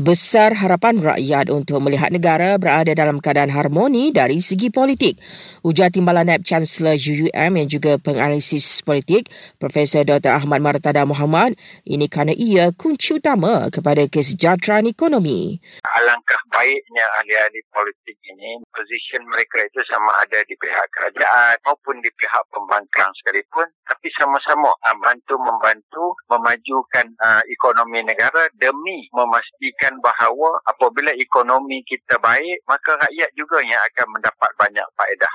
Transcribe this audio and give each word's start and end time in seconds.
besar 0.00 0.56
harapan 0.56 0.96
rakyat 1.04 1.52
untuk 1.52 1.84
melihat 1.84 2.08
negara 2.08 2.56
berada 2.56 2.96
dalam 2.96 3.20
keadaan 3.20 3.52
harmoni 3.52 4.08
dari 4.08 4.40
segi 4.40 4.72
politik. 4.72 5.20
Ujar 5.60 5.92
Timbalan 5.92 6.32
NAB 6.32 6.46
Chancellor 6.48 6.96
UUM 6.96 7.52
yang 7.60 7.68
juga 7.68 8.00
penganalisis 8.00 8.80
politik, 8.80 9.28
Profesor 9.60 10.08
Dr. 10.08 10.32
Ahmad 10.32 10.64
Martada 10.64 11.04
Muhammad, 11.04 11.60
ini 11.84 12.08
kerana 12.08 12.32
ia 12.32 12.72
kunci 12.72 13.20
utama 13.20 13.68
kepada 13.68 14.08
kesejahteraan 14.08 14.88
ekonomi. 14.88 15.60
Alangkah 16.02 16.42
baiknya 16.50 17.06
ahli-ahli 17.22 17.62
politik 17.70 18.18
ini, 18.26 18.58
position 18.74 19.22
mereka 19.30 19.62
itu 19.62 19.86
sama 19.86 20.18
ada 20.18 20.42
di 20.50 20.58
pihak 20.58 20.90
kerajaan 20.90 21.62
maupun 21.62 22.02
di 22.02 22.10
pihak 22.18 22.42
pembangkang 22.50 23.06
sekalipun, 23.22 23.70
tapi 23.86 24.10
sama-sama 24.18 24.74
bantu-membantu 24.98 26.18
memajukan 26.26 27.06
uh, 27.22 27.42
ekonomi 27.46 28.02
negara 28.02 28.50
demi 28.58 29.06
memastikan 29.14 29.94
bahawa 30.02 30.58
apabila 30.66 31.14
ekonomi 31.14 31.86
kita 31.86 32.18
baik, 32.18 32.66
maka 32.66 32.98
rakyat 32.98 33.30
juga 33.38 33.62
yang 33.62 33.78
akan 33.94 34.06
mendapat 34.18 34.50
banyak 34.58 34.86
faedah. 34.98 35.34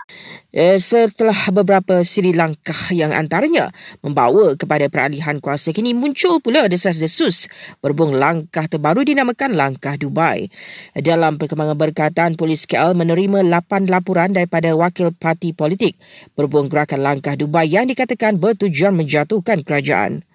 Eh, 0.52 0.76
setelah 0.84 1.48
beberapa 1.56 2.04
siri 2.04 2.36
langkah 2.36 2.92
yang 2.92 3.16
antaranya 3.16 3.72
membawa 4.04 4.52
kepada 4.60 4.92
peralihan 4.92 5.40
kuasa, 5.40 5.72
kini 5.72 5.96
muncul 5.96 6.44
pula 6.44 6.68
desas-desus 6.68 7.48
berhubung 7.80 8.20
langkah 8.20 8.68
terbaru 8.68 9.08
dinamakan 9.08 9.56
Langkah 9.56 9.96
Dubai. 9.96 10.50
Dalam 10.98 11.38
perkembangan 11.38 11.78
berkaitan, 11.78 12.36
Polis 12.36 12.66
KL 12.66 12.98
menerima 12.98 13.46
8 13.46 13.88
laporan 13.90 14.34
daripada 14.34 14.74
wakil 14.74 15.14
parti 15.14 15.54
politik 15.54 15.98
berhubung 16.34 16.68
gerakan 16.68 17.06
Langkah 17.06 17.38
Dubai 17.38 17.70
yang 17.70 17.86
dikatakan 17.88 18.42
bertujuan 18.42 18.98
menjatuhkan 18.98 19.62
kerajaan. 19.62 20.26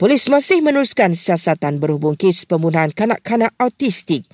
Polis 0.00 0.26
masih 0.26 0.64
meneruskan 0.64 1.12
siasatan 1.14 1.78
berhubung 1.78 2.18
kes 2.18 2.48
pembunuhan 2.48 2.90
kanak-kanak 2.90 3.54
autistik 3.60 4.26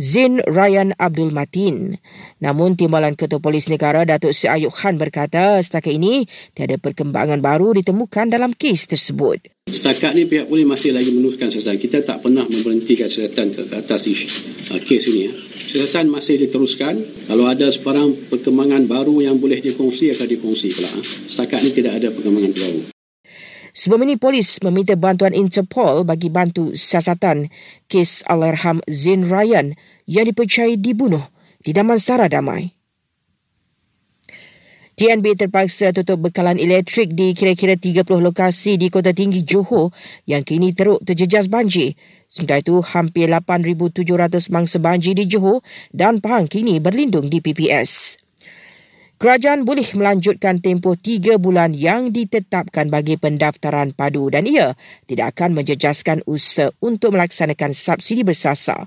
Zin 0.00 0.42
Ryan 0.42 0.92
Abdul 0.98 1.30
Matin. 1.30 1.98
Namun 2.42 2.74
Timbalan 2.74 3.14
Ketua 3.14 3.38
Polis 3.38 3.70
Negara 3.70 4.02
Datuk 4.02 4.34
Seri 4.34 4.62
Ayub 4.62 4.74
Khan 4.74 4.98
berkata 4.98 5.62
setakat 5.62 5.94
ini 5.94 6.26
tiada 6.52 6.74
perkembangan 6.78 7.38
baru 7.38 7.74
ditemukan 7.78 8.30
dalam 8.30 8.50
kes 8.54 8.90
tersebut. 8.90 9.54
Setakat 9.64 10.12
ini 10.12 10.28
pihak 10.28 10.46
polis 10.52 10.68
masih 10.68 10.92
lagi 10.92 11.08
meneruskan 11.08 11.48
siasatan. 11.48 11.80
Kita 11.80 12.04
tak 12.04 12.20
pernah 12.20 12.44
memberhentikan 12.44 13.08
siasatan 13.08 13.56
ke 13.56 13.62
atas 13.72 14.04
isu, 14.04 14.28
uh, 14.76 14.80
kes 14.82 15.08
ini. 15.08 15.20
Ya. 15.24 15.32
Siasatan 15.74 16.12
masih 16.12 16.36
diteruskan. 16.36 17.00
Kalau 17.26 17.48
ada 17.48 17.72
sebarang 17.72 18.28
perkembangan 18.28 18.84
baru 18.84 19.24
yang 19.24 19.40
boleh 19.40 19.64
dikongsi 19.64 20.12
akan 20.12 20.26
dikongsi 20.28 20.68
pula. 20.76 20.92
Setakat 21.32 21.64
ini 21.64 21.70
tidak 21.72 21.92
ada 21.96 22.12
perkembangan 22.12 22.52
baru. 22.52 22.93
Sebelum 23.74 24.06
ini, 24.06 24.14
polis 24.14 24.62
meminta 24.62 24.94
bantuan 24.94 25.34
Interpol 25.34 26.06
bagi 26.06 26.30
bantu 26.30 26.78
siasatan 26.78 27.50
kes 27.90 28.22
Alarham 28.30 28.78
Zain 28.86 29.26
Ryan 29.26 29.74
yang 30.06 30.30
dipercayai 30.30 30.78
dibunuh 30.78 31.26
di 31.58 31.74
Damansara 31.74 32.30
Damai. 32.30 32.70
TNB 34.94 35.34
terpaksa 35.34 35.90
tutup 35.90 36.30
bekalan 36.30 36.54
elektrik 36.54 37.18
di 37.18 37.34
kira-kira 37.34 37.74
30 37.74 38.06
lokasi 38.22 38.78
di 38.78 38.94
Kota 38.94 39.10
Tinggi 39.10 39.42
Johor 39.42 39.90
yang 40.22 40.46
kini 40.46 40.70
teruk 40.70 41.02
terjejas 41.02 41.50
banjir. 41.50 41.98
Sementara 42.30 42.62
itu, 42.62 42.78
hampir 42.78 43.26
8,700 43.26 44.54
mangsa 44.54 44.78
banjir 44.78 45.18
di 45.18 45.26
Johor 45.26 45.66
dan 45.90 46.22
Pahang 46.22 46.46
kini 46.46 46.78
berlindung 46.78 47.26
di 47.26 47.42
PPS. 47.42 48.22
Kerajaan 49.24 49.64
boleh 49.64 49.88
melanjutkan 49.96 50.60
tempoh 50.60 51.00
tiga 51.00 51.40
bulan 51.40 51.72
yang 51.72 52.12
ditetapkan 52.12 52.92
bagi 52.92 53.16
pendaftaran 53.16 53.96
padu 53.96 54.28
dan 54.28 54.44
ia 54.44 54.76
tidak 55.08 55.32
akan 55.32 55.56
menjejaskan 55.56 56.20
usaha 56.28 56.68
untuk 56.84 57.16
melaksanakan 57.16 57.72
subsidi 57.72 58.20
bersasar. 58.20 58.84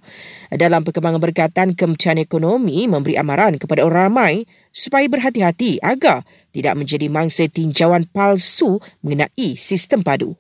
Dalam 0.53 0.85
perkembangan 0.85 1.17
berkaitan 1.17 1.73
Kementerian 1.73 2.21
Ekonomi 2.21 2.85
memberi 2.85 3.17
amaran 3.17 3.58
kepada 3.58 3.81
orang 3.81 4.13
ramai 4.13 4.45
supaya 4.69 5.09
berhati-hati 5.09 5.81
agar 5.81 6.21
tidak 6.53 6.77
menjadi 6.77 7.09
mangsa 7.09 7.49
tinjauan 7.49 8.05
palsu 8.05 8.77
mengenai 9.02 9.58
sistem 9.58 10.05
padu. 10.05 10.37